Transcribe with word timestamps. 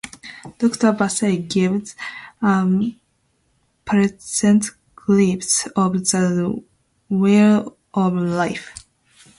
Dr. 0.57 0.93
Vehse 0.93 1.47
gives 1.47 1.95
a 2.41 2.65
pleasant 3.85 4.71
glimpse 4.95 5.67
of 5.75 5.93
the 5.93 6.63
way 7.11 7.63
of 7.93 8.13
life. 8.15 8.83